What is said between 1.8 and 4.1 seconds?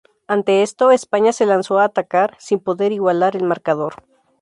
atacar, sin poder igualar el marcador.